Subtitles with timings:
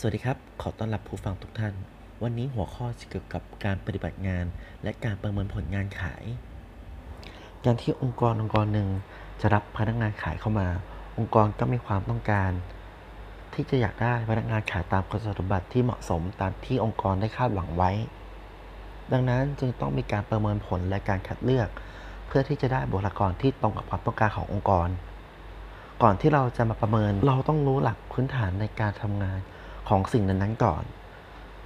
[0.00, 1.74] สวัสดีครับ ขอต้อนรับผู้ฟังทุกท่าน
[2.22, 4.44] วันนี้หัวข้อจะเกี่ยวกับการปฏิบัติงาน
[4.82, 6.24] และการประเมินผลงานขาย
[7.64, 8.88] การที่องค์กรองค์กรหนึ่ง
[9.40, 10.68] จะรับพนักงานขายเข้ามา
[11.18, 12.50] องค์กรก็มีความต้องการ
[13.54, 17.90] ที่จะอยากได้พนักงานขายตามคุณสมบัติที่เหมาะสมตามที่องค์กรได้คาดหวังไว้
[19.12, 21.68] ดังนั้นจึงต้องมีการประเมินผลและการคัดเลือก
[22.26, 24.88] เพื่อที่จะได้บุคลากรที่ตรงกับความต้องการขององค์กร
[26.02, 29.40] ก่อนที่เราจะมาประเมิน เราต้องรู้หลักพื้นฐานในการทำงาน
[29.88, 30.82] ของสิ่งนั้นๆก่อน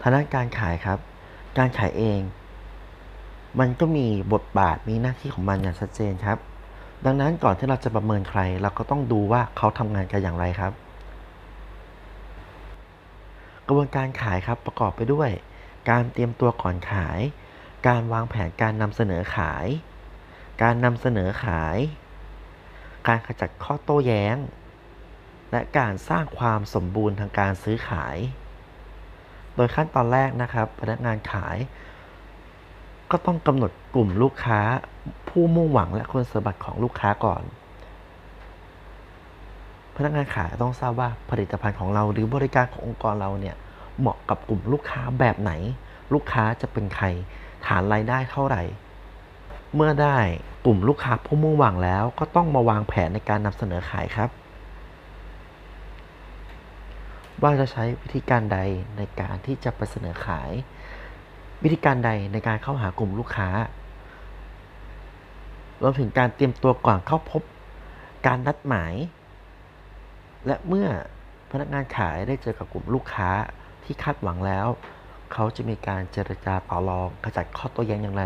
[0.01, 0.99] ทางด้านการขายครับ
[1.59, 2.21] การขายเอง
[3.61, 6.39] มันก็มีบทบาทมีหน้าที่ของมันอย่างชัดเจนครับ
[7.05, 10.73] ดังนั้นก่อนที่เราจะประเมินใคร เราก็ต้องดูว่าเขาทำงานกันอย่างไรครับ
[13.67, 15.31] กระบวนการขายครับประกอบไปด้วย
[15.91, 17.21] การเตรียมตัวก่อนขาย
[17.89, 19.67] การวางแผนการนำเสนอขาย
[20.63, 21.77] การนำเสนอขาย
[23.09, 24.37] การขจัดข้อโต้แย้ง
[25.53, 28.17] และการสร้างความสมบูรณ์ทางการซื้อขาย
[29.55, 31.57] โดยขั้นตอนแรกนะครับ พนักงานขาย
[33.11, 34.61] ก็ต้องกำหนดกลุ่มลูกค้า
[35.29, 37.43] ผู้มุ่งหวังและคุณสมบัติของลูกค้าก่อน
[39.97, 43.57] พนักงานขายต้องทราบว่าผลิตภัณฑ์ของเราหรือบริการขององค์กรเราเนี่ย
[44.01, 45.53] เหมาะกับกลุ่มลูกค้าแบบไหน
[46.13, 47.07] ลูกค้าจะเป็นใคร
[47.67, 48.63] ฐานรายได้เท่าไหร่
[49.75, 50.19] เมื่อได้
[50.65, 54.31] กลุ่มลูกค้าผู้มุ่งหวังแล้วก็ต้องมาวางแผนในการนำเสนอขายครับ
[57.43, 58.59] ว่าจะใช้วิธีการใด
[58.97, 60.51] ในการที่จะไปเสนอขาย
[61.63, 63.49] วิธีการใดในการเข้าหากลุ่มลูกค้า
[65.83, 67.43] รวมถึงการเตรียมตัวก่อนเข้าพบ
[68.27, 68.95] การนัดหมาย
[70.47, 70.89] และเมื่อ
[71.51, 73.31] พนักงานขายได้เจอกับกลุ่มลูกค้า
[73.85, 74.67] ที่คาดหวังแล้ว
[75.33, 78.25] เขาจะมีการเจรจาต่อรองขจัดข้อโต้แย้งอย่างไร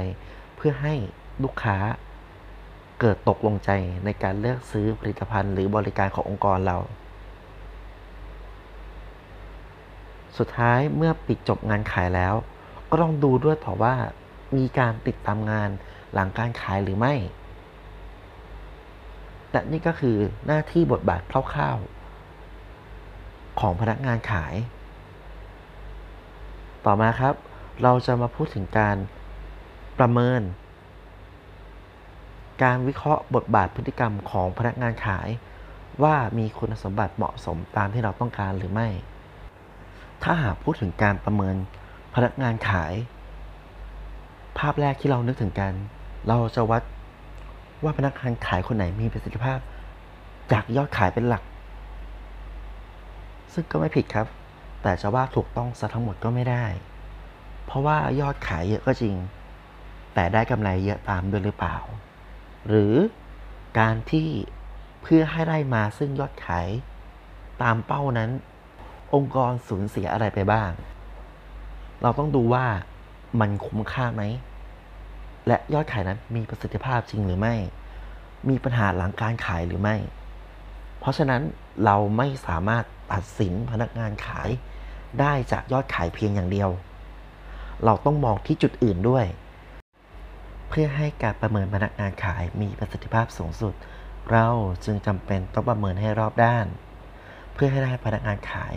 [0.56, 0.94] เพื่อให้
[1.42, 1.76] ลูกค้า
[3.00, 3.70] เกิดตกลงใจ
[4.04, 6.78] ในการเลือกซื้อผลิตภัณฑ์หรือบริการขององค์กรเรา
[10.38, 12.34] สุดท้ายเมื่อปิดจบงานขายแล้ว
[12.90, 13.94] ก็ต้องดูด้วยต่อว่า
[14.56, 15.70] มีการติดตามงาน
[16.12, 17.14] หลังการขายหรือไม่
[19.50, 20.16] และนี่ก็คือ
[20.46, 21.20] หน้าที่บทบาท
[21.52, 24.54] คร่าวๆของพนักงานขาย
[26.86, 27.34] ต่อมาครับ
[27.82, 28.96] เราจะมาพูดถึงการ
[29.98, 30.42] ประเมิน
[32.62, 35.28] การวิเคราะห์บทบาทพฤติกรรมของพนักงานขาย
[36.02, 38.88] ว่ามีคุณสมบัติเหมาะสมตามที่เราต้องการหรือไม่
[40.24, 41.56] ถ้าหากพูดถึงการประเมิน
[42.14, 42.94] พนักงานขาย
[44.58, 45.72] ภาพแรกที่เรานึกถึงกัน
[46.28, 46.82] เราจะวัด
[47.84, 49.58] ว่าพนักงานขายคนไหนมีประสิทธิภาพ
[50.52, 51.42] จากยอดขายเป็นหลัก
[53.52, 54.26] ซึ่งก็ไม่ผิดครับ
[54.82, 56.64] แต่จะว่าถูกต้องซะทั้งหมดก็ไม่ได้
[57.66, 59.14] เพราะว่ายอดขายเยอะก็จริง
[60.14, 61.76] แต่ได้กำไรเยอะตามด้วยหรือเปล่า
[62.68, 62.94] หรือ
[63.78, 64.28] การที่
[65.02, 66.68] เพื่อให้ได้มาซึ่งยอดขาย
[67.62, 68.30] ตามเป้านั้น
[69.14, 70.70] องค์กรสูญเสียอะไรไปบ้าง
[72.02, 72.66] เราต้องดูว่า
[73.40, 74.22] มันคุ้มค่าไหม
[75.46, 77.54] และยอดขายนั้นมีประสิทธิภาพจริงหรือไม่
[78.48, 79.96] มีปัญหาหลังการขายหรือไม่
[81.00, 81.42] เพราะฉะนั้น
[81.84, 84.48] เราไม่สามารถตัดสินพนักงานขาย
[85.20, 86.70] ได้จากยอดขายเพียงอย่างเดียว
[87.84, 89.24] เราต้องมองที่จุดอื่นด้วย
[90.68, 93.74] เพื่อให้การประเมินพนักงานขายมีประสิทธิภาพสูงสุด
[94.32, 94.46] เรา
[94.84, 96.66] จึงจำเป็นต้องประเมินให้รอบด้าน
[97.54, 98.74] เพื่อให้ได้พนักงานขาย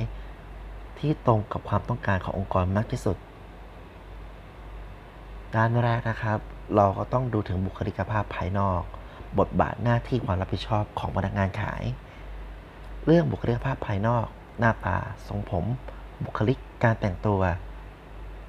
[0.99, 3.17] ที่ตรงกับความต้องการขององค์กรมากที่สุด
[5.55, 6.39] ด้านแรกนะครับ
[6.75, 8.81] เราก็ต้องดูถึงบุคลิกภาพภายนอก
[9.39, 11.83] บทบาทหน้าที่ความรับผิดชอบของพนักงานขาย
[13.05, 14.25] เรื่องบุคลิกภาพภายนอก
[14.59, 14.97] หน้าตา
[15.27, 15.65] ทรงผม
[16.25, 17.41] บุคลิกการแต่งตัว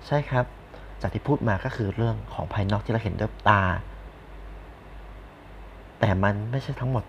[0.06, 0.44] ใช่ครับ
[1.00, 3.62] จากที่พูดมาก็คือเรื่องของภายนอกที่เราเห็นด้วยตา
[6.00, 7.04] แต่มันไม่ใช่ทั้งหมด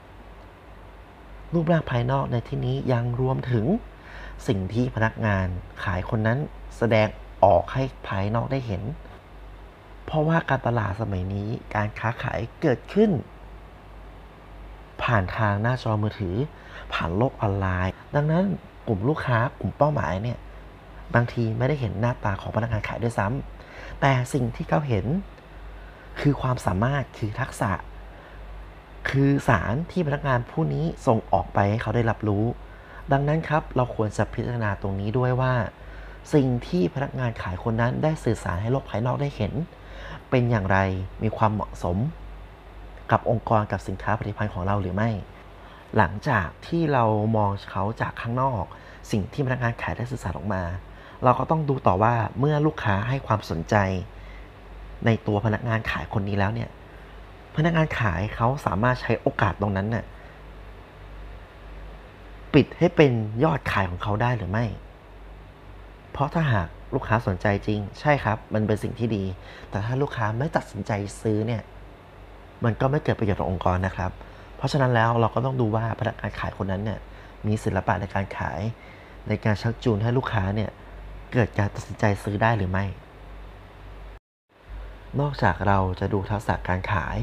[1.53, 3.65] รูปร่างภายนอกในที่นี้ยังรวมถึง
[4.47, 5.47] สิ่งที่พนักงาน
[5.83, 6.39] ขายคนนั้น
[6.77, 7.07] แสดง
[7.43, 8.83] ออกให้ภายนอกได้เห็น
[10.05, 13.11] เพราะว่าการตลาดสมัยนี้การค้าขายเกิดขึ้น
[15.03, 16.35] ผ่านทางหน้าจอมือถือ
[16.93, 18.45] ผ่านโลกออนไลน์ ดังนั้น
[18.87, 20.37] กลุ่มลูกค้ากลุ่มเป้าหมายเนี่ย
[21.15, 25.05] บางทีไม่ได้เห็นหน้าตาของพนักงานขายด้วยซ้ำแต่สิ่งที่เขาเห็น
[26.19, 27.71] คือความสามารถคือทักษะ
[29.09, 32.45] คือสารที่พนักงานผู้นี้ส่งออกไปให้เขาได้รับรู้
[33.11, 35.53] ดังนั้นครับเราควรจะพิจารณาตรงนี้ด้วยว่า
[36.33, 39.53] สิ่งที่พนักงานขายคนนั้นได้สื่อสารให้โลกภายนอกได้เห็น
[40.29, 40.77] เป็นอย่างไร
[41.23, 41.97] มีความเหมาะสม
[43.11, 45.09] กับองค์กรกับสินค้าผลิตภัณฑ์ของเราหรือไม่
[45.97, 47.03] หลังจากที่เรา
[47.37, 48.63] มองเขาจากข้างนอก
[49.11, 50.63] สิ่งที่พนักงานขายได้สื่อสารออกมา
[51.23, 53.75] เราก็ต้องดูต่อว่าเมื่อลูกค้าให้ความสนใจ
[55.05, 56.69] ในตัวพนักงานขายคนนี้แล้วเนี่ย
[57.55, 60.05] พนักงานขายเขาสามารถใช้โอกาสตรงนั้นน่ะ
[62.53, 63.11] ปิดให้เป็น
[63.43, 64.65] ยอดขายของเขาได้หรือไม่
[66.11, 69.23] เพราะถ้าหากลูกค้าสนใจจริง ใช่ครับ มันเป็นสิ่งที่ดี
[69.69, 70.91] แต่ถ้าลูกค้าไม่ตัดสินใจ
[71.21, 71.61] ซื้อเนี่ย
[72.63, 74.11] มันก็ไม่เกิดประโยชน์ต่อองค์กรนะครับ
[74.57, 76.99] เพราะฉะนั้นแล้วเราก็ต้องดูว่าพนักงานขายคนนั้นเนี่ย
[77.47, 78.59] มีศิลปะในการขาย
[79.27, 80.69] ในการชักจูงให้ลูกค้าเนี่ย
[81.33, 82.85] เกิดการตัดสินใจซื้อได้หรือไม่
[85.19, 87.17] นอกจากเราจะดูทักษะการขาย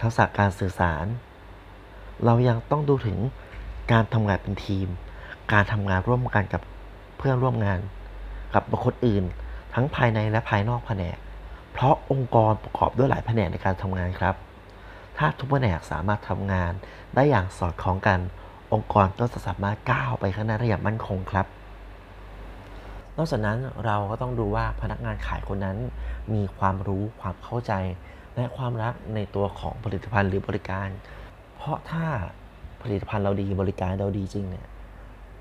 [0.00, 1.06] ทักษะการสื่อสาร
[2.24, 3.18] เรายังต้องดูถึง
[3.92, 4.88] การทำงานเป็นทีม
[5.52, 6.62] การทำงานร่วมกันกับ
[7.18, 7.78] เพื่อนร่วมงาน
[8.54, 9.24] กับบุคคลอื่น
[9.74, 11.16] ทั้งภายในและภายนอกแผนก
[11.72, 14.34] เพราะองค์กรประกอบด้วยหลายแผนกในการทำงานครับ
[15.18, 16.72] ถ้าทุกแผนกสามารถทำงาน
[17.14, 18.18] ได้อย่างสอดคล้องกัน
[18.72, 21.46] องค์กรก็จะสามารถก้าวไปข้างหน้าได้อย่างมั่นคงครับ
[23.16, 25.78] นอกจากนั้นเราก็ต้องดูว่าพนักงานขายคนนั้น
[26.34, 27.72] มีความรู้ความเข้าใจ
[28.36, 30.88] และความรักในตัวของผลิตภัณฑ์หรือบริการ
[31.56, 32.06] เพราะถ้า
[32.82, 34.66] ผลิตภัณฑ์เราดีบริการเราดีจริงเนี่ย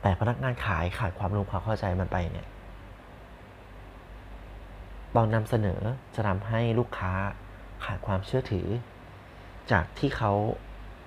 [0.02, 2.48] แต่พนักงานขายขาดความรู้ความเข้าใจมันไปเนี่ย
[5.16, 5.80] ตอนนำเสนอ
[6.16, 7.12] จะทำให้ลูกค้า
[7.86, 8.68] ขาดความเชื่อถือ
[9.72, 10.32] จากที่เขา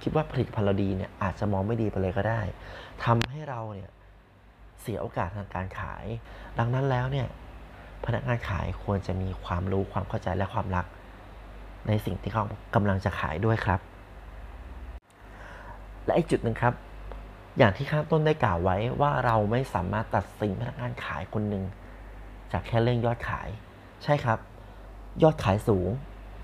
[0.03, 2.41] คิดว่าผลิตภัณฑ์เราดีเนี่ยอาจจะมองไม่ดีไปเลยก็ได้
[3.05, 3.91] ทำให้เราเนี่ย
[4.81, 6.05] เสียโอกาสทางการขาย
[6.59, 7.29] ดังนั้นแล้วเนี่ย
[8.05, 10.87] พนักงานขายควรจะมีความรู้ความเข้าใจและความรัก
[11.89, 12.45] ในสิ่งที่เขา
[12.75, 13.81] กำลังจะขายด้วยครับ
[16.07, 16.75] และอีกจุดหนึ่งครับ
[17.59, 21.65] อย่างที่ข้างต้นได้กล่าวไว้ว่าเราไม่สามารถตัดสินพนักงานขายคนหนึ่ง
[22.53, 23.49] จากแค่เรื่องยอดขาย
[24.05, 24.39] ใช่ครับ
[25.23, 25.89] ยอดขายสูง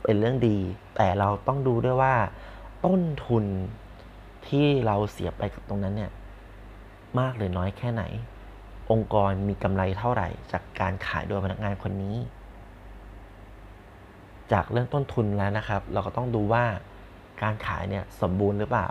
[0.03, 0.59] เป็นเรื่องดี
[0.97, 2.15] แต่เราต้องดูด้วยว่า
[2.85, 3.45] ต้นทุน
[4.49, 6.11] ที่เราเสียไปกับตรงนั้นเนี่ย
[7.19, 8.03] มากหรือน้อยแค่ไหน
[8.91, 12.17] องค์กรมีกำไรเท่าไหร่ จากการขายโดยพนักงานคนนี้
[14.53, 16.65] จากเรื่องต้นทุนแล้วนะครับ เราก็ต้องดูว่า
[17.43, 18.89] การขายเนี่ยสมบูรณ์หรือเปล่า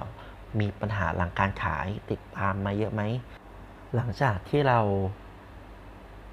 [0.60, 3.02] มีปัญหาหลังการขายติดตามมาเยอะไหม
[3.96, 4.80] หลังจากที่เรา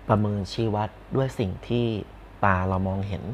[0.09, 1.87] ประเมินชี้วัดด้วยสิ่งที่
[2.45, 3.25] ตาเรามองเห็น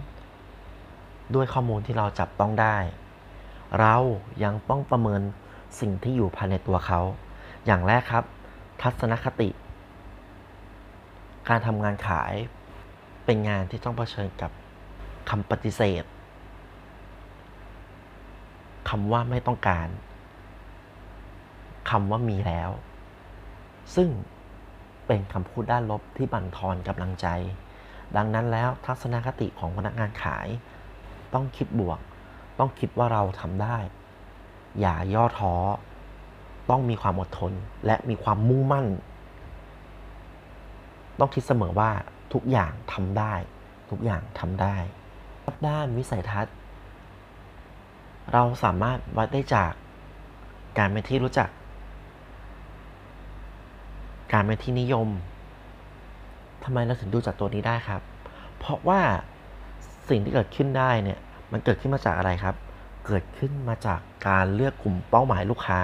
[1.34, 2.76] ด้วยข้อมูลที่เราจับต้องได้
[3.81, 3.96] เรา
[4.44, 5.23] ยังต้องประเมิน
[5.81, 7.00] สิ่งที่อยู่ภายในตัวเขา
[7.67, 8.25] อย่างแรกครับ
[8.82, 9.50] ทัศนคติ
[11.49, 12.32] การทำงานขาย
[13.25, 14.50] เป็นงานที่ต้องเผชิญกับ
[15.31, 16.05] คำปฏิเสธ
[18.88, 19.88] คำว่าไม่ต้องการ
[21.90, 22.70] คำว่ามีแล้ว
[23.94, 24.08] ซึ่ง
[25.06, 27.26] เป็นคำพูดด้านลบที่บั่นทอนกำลังใจ
[28.17, 30.46] ดังนั้นแล้วทัศนคติของพนักงานขาย
[31.34, 31.99] ต้องคิดบวก
[32.58, 33.76] ต้องคิดว่าเราทำได้
[34.81, 35.55] อย่าย่อท้อ
[36.70, 37.52] ต้องมีความอดทน
[37.87, 38.87] และมีความมุ่งมั่น
[41.19, 41.90] ต้องคิดเสมอว่า
[42.32, 43.34] ทุกอย่างทำได้
[43.90, 44.76] ทุกอย่างทำได้
[45.67, 46.55] ด้านวิสัยทัศน์
[48.32, 49.73] เราสามารถวัดได้จาก
[50.79, 51.49] การเป็นที่รู้จัก
[54.32, 55.08] การเป็นที่นิยม
[56.64, 58.00] ทำไมเราถึงดูจากตัวนี้ได้ครับ
[58.58, 59.00] เพราะว่า
[60.08, 61.19] สิ่งที่เกิดขึ้นได้เนี่ย
[61.52, 62.55] มันเกิดขึ้นมาจากอะไรครับ
[63.06, 65.79] เกิดขึ้นมาจากการเลือกกลุ่มเป้าหมายลูกค้า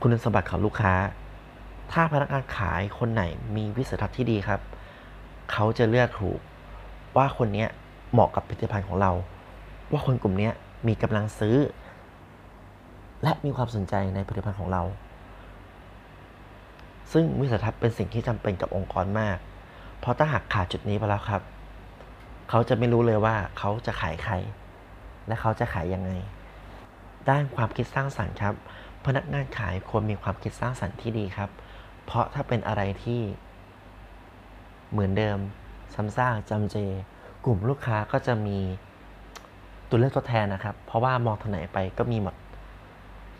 [0.00, 0.94] คุณสมบัติของลูกค้า
[1.92, 3.22] ถ้าพนักงานขายคนไหน
[3.56, 4.60] มีวิสัยทัศน์ที่ดีครับ
[5.52, 6.38] เขาจะเลือกถูก
[7.16, 7.66] ว่าคนนี้
[8.12, 9.12] เหมาะกับผลิตภัณฑ์ของเรา
[9.90, 10.50] ว่าคนกลุ่มนี้
[10.86, 11.56] มีกำลังซื้อ
[13.22, 14.82] และมีความสนใจในผลิตภัณฑ์ของเรา
[17.12, 19.38] ซึ่งวิสัยทัศน์เป็นสิ่งที่จำเป็นกับองค์กรมาก
[20.00, 21.42] เพราะถ้าหากขาดจุดนี้ไปแล้วครับ
[22.50, 24.34] เขาจะไม่รู้เลยว่าเขาจะขายใคร
[25.26, 26.10] และเขาจะขายยังไง
[27.28, 28.54] ด้านความคิดสร้างสรรค์ครับ
[29.06, 31.50] พนักงานขายควรมีความคิดสร้างสรรค์ที่ดีครับ
[32.04, 33.20] เพราะถ้าเป็นอะไรที่
[34.90, 35.38] เหมือนเดิม
[35.94, 36.76] ซ้ำซากจำเจ
[37.44, 38.58] กลุ่มลูกค้าก็จะมี
[39.88, 42.34] ตัวเลือกตัวแทนนะครับ เพราะว่ามองทางไหนไปก็มีหมด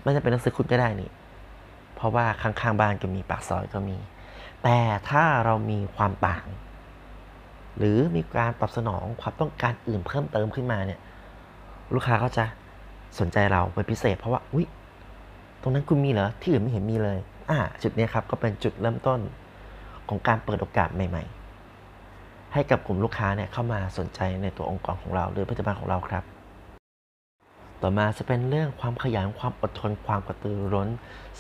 [0.02, 1.11] ไม่จะเป็นหนังสือคุณก็ได้นี่
[2.00, 3.97] เพราะว่าข้างๆบ้านก็มีปากซอยก็มี
[4.62, 4.78] แต่
[5.11, 6.47] ถ้าเรามีความต่าง
[7.78, 11.00] หรือมีการตอบสนองความต้องการอื่นเพิ่มเติมขึ้นมาเนี่ย
[11.95, 12.45] ลูกค้าก็จะ
[13.19, 14.66] สนใจเราเป็นพิเศษ เพราะว่าอุ้ย
[15.62, 17.19] ตรงนั้นคุณมีเหรอที่อื่นไม่เห็นมีเลย
[17.50, 19.21] อ่าจุดนี้ครับก็เป็นจุดเริ่มต้น
[20.09, 26.25] ของการเปิดโอกาสใหม่ๆ ให้กับกลุ่มลูกค้าเนี่ยเข้ามาสนใจในตัวองค์กรของเรา หรือผลิตภัณฑ์ของเราครับ
[27.82, 30.88] ต่อมาจะเป็นเรื่องความขยันความอดทนความกระตือร้น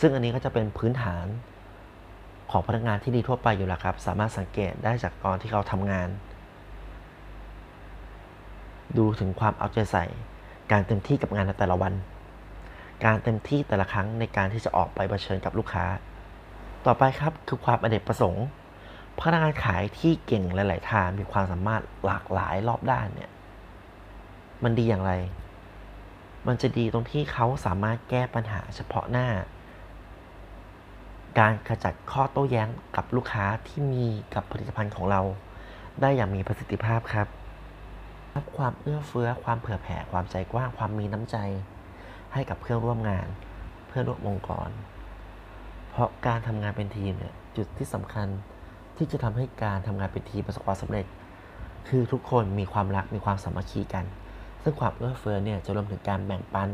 [0.00, 1.26] ซึ่งอันนี้ก็จะเป็นพื้นฐาน
[2.50, 6.08] ของพนักงานที่ดีทั่วไปอยู่แล้วครับ สามารถสังเกตได้จากตอนที่เขาทำงาน
[8.98, 10.04] ดูถึงความเอาใจใส่
[10.72, 11.92] การเต็มที่กับงานในแต่ละวัน
[13.04, 15.84] การเต็มที่แต่ละครั้งในการที่จะออกไปเผชิญกับลูกค้า
[16.86, 18.46] ต่อไปครับคือความอเนกประสงค์
[19.20, 23.30] พนักงานขายที่เก่งหลาย ๆ ทางมีความสามารถหลากหลายรอบด้านเนี่ย
[24.64, 25.12] มันดีอย่างไร
[26.46, 29.28] มันจะดีตรงที่เขาสามารถแก้ปัญหาเฉพาะหน้า
[31.38, 34.04] การขจัดข้อโต้แย้งกับลูกค้าที่มี
[34.34, 35.20] กับผลิตภัณฑ์ของเรา
[36.00, 37.28] ได้อย่างมีประสิทธิภาพครับ
[38.34, 41.36] รับความเอื้อเฟื้อความเผื่อแผ่ความใจกว้างความมีน้ำใจ
[42.32, 43.26] ให้กับเพื่อนร่วมงาน
[43.88, 44.68] เพื่อนร่วมองค์กร
[45.90, 48.28] เพราะการทำงานเป็นทีมเนี่ยจุดที่สำคัญ
[48.96, 51.06] ที่จะทำให้การทำงานเป็นทีมประสบความสำเร็จ
[51.88, 54.04] คือทุกคนมีความรักมีความสามัคคีกัน
[54.62, 56.70] ซึ่งความเอื้อเฟื้อเนี่ยจะรวมถึงการแบ่งปัน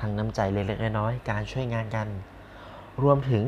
[0.00, 2.08] ทางน้ำใจเล็กๆน้อยๆการช่วยงานกัน
[3.02, 3.44] รวมถึง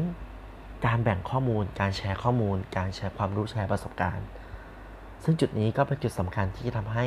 [0.87, 4.27] การแบ่งข้อมูล การแชร์ข้อมูล การแชร์ความรู้แชร์ประสบการณ์
[5.25, 7.07] ซึ่งจุดนี้ก็เป็นจุดสำคัญที่จะทำให้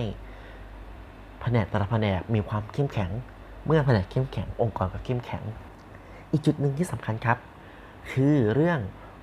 [1.42, 3.12] แผนกแต่ละแผนกมีความเข้มแข็ง
[3.66, 5.44] เมื่อแผนกเข้มแข็งองค์กรก็เข้มแข็ง
[6.32, 7.38] อีกจุดหนึ่งที่สำคัญครับ
[8.12, 8.80] คือเรื่อง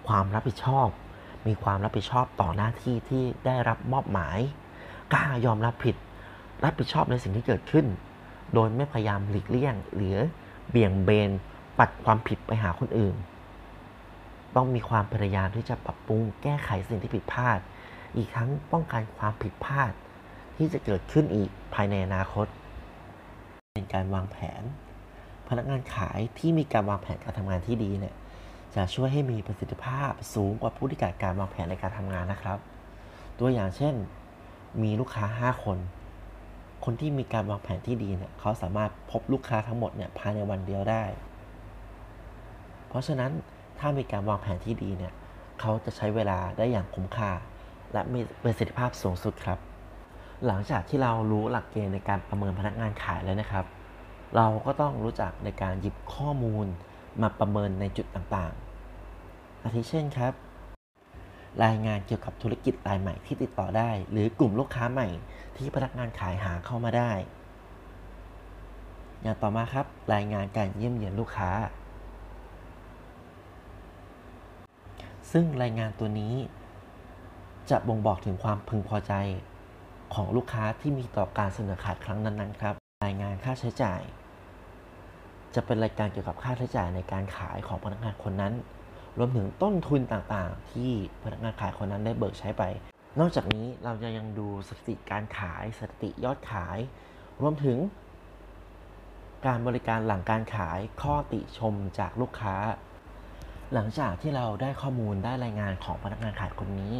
[0.08, 0.88] ความรับผิดชอบ
[1.46, 4.38] มีความรับผิดชอบต่อหน้าที่ที่ได้รับมอบหมาย
[5.12, 5.96] กล้ายอมรับผิด
[6.64, 7.86] รับผิดชอบในสิ่งที่เกิดขึ้น
[8.54, 10.16] โดยไม่พยายามหลีกเลี่ยง หรือ
[10.70, 11.30] เบี่ยงเบน
[11.78, 13.16] ปัดความผิดไปหาคนอื่น
[14.56, 17.58] ต้องมีความพยายามที่จะปรับปรุงแก้ไขสิ่งที่ผิดพลาด
[18.16, 19.92] อีกทั้งป้องกันความผิดพลาด
[20.56, 22.46] ที่จะเกิดขึ้นอีกภายในอนาคต
[23.74, 24.62] เป็นการวางแผน
[25.48, 28.14] พนักงานขายที่มีการวางแผนการทำงานที่ดีเนี่ย
[28.74, 32.58] จะช่วยให้มีประสิทธิภาพสูงกว่าผู้ที่ขาดการวางแผนในการทำงานนะครับ
[33.38, 33.94] ตัวอย่างเช่น
[34.82, 35.78] มีลูกค้า 5 คน
[36.84, 41.04] คนที่มีการวางแผนที่ดีเนี่ยเขาสามารถพบลูกค้าทั้งหมดเนี่ยภายในวันเดียวได้
[42.88, 43.32] เพราะฉะนั้น
[43.78, 45.12] ถ้ามีการวางแผนที่ดีเนี่ย
[45.60, 47.30] เขาจะใช้เวลาได้อย่างคุ้มค่า
[47.92, 49.58] และมีประสิทธิภาพสูงสุดครับ
[50.46, 53.64] หลังจากที่เรารู้หลักเกณฑ์ในการประเมินพนักงานขายแล้วนะครับ
[54.36, 56.66] เราก็ต้องรู้จักในการหยิบข้อมูล
[57.20, 60.32] มาประเมินในจุดต่างๆอาทิเช่นครับ
[61.64, 65.08] รายงานเกี่ยวกับธุรกิจรายใหม่ที่ติดต่อได้ หรือกลุ่มลูกค้าใหม่
[65.56, 67.12] ที่พนักงานขายหาเข้ามาได้
[69.22, 71.50] อย่างต่อมาครับ รายงานการเยี่ยมเยียนลูกค้า
[75.32, 76.34] ซึ่งรายงานตัวนี้
[77.70, 79.12] จะบ่งบอกถึงความพึงพอใจ
[80.14, 84.00] ของลูกค้าที่มีต่อการเสนอขายครั้งนั้นๆครับ รายงานค่าใช้จ่าย
[85.54, 88.52] จะเป็นรายการเกี่ยวกับค่าใช้จ่ายในการขายของพนักงานคนนั้น
[89.18, 90.90] รวมถึงต้นทุนต่างๆ ที่
[91.22, 92.62] พนักงานขายคนนั้นได้เบิกใช้ไป
[93.18, 96.78] นอกจากนี้เราจะยังดูสถิติการขายสถิติยอดขาย
[97.40, 97.78] รวมถึง
[99.46, 102.56] การบริการหลังการขายข้อติชมจากลูกค้า
[103.74, 106.94] หลังจากที่เราได้ข้อมูลได้รายงานของพนักงานขายคนนี้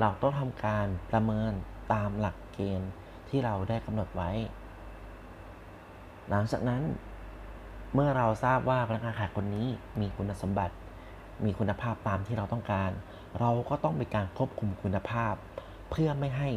[0.00, 1.52] เราต้องทำการประเมิน
[1.92, 2.90] ตามหลักเกณฑ์
[3.28, 4.30] ที่เราได้กำหนดไว้
[6.30, 6.82] หลังจากนั้น
[7.94, 9.66] เมื่อเราทราบว่าพนักงานขายคนนี้
[10.00, 10.74] มีคุณสมบัติ
[11.44, 12.90] มีคุณภาพตามที่เราต้องการ
[13.40, 15.34] เราก็ต้องมีการควบคุมคุณภาพ
[15.90, 16.48] เพื่อไม่ให้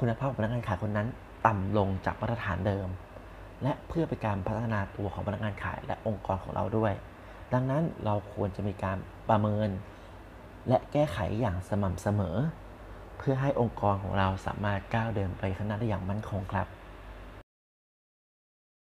[0.00, 1.08] คุณภาพของพนักงานขายคนนั้น
[1.46, 2.88] ต่ำลงจากมาตรฐานเดิม
[3.62, 6.92] และเพื่อเป็นการพัฒนาตัวของพนักงานขายและองค์กรของเราด้วย
[7.52, 8.98] ดังนั้นเราควรจะมีการ
[9.28, 9.68] ประเมิน
[10.68, 12.36] และแก้ไขอย่างสม่ำเสมอ
[13.18, 16.66] เพื่อให้องค์กรของเราสามารถก้าวเดินไปข้างหน้าได้อย่างมั่นคงครับ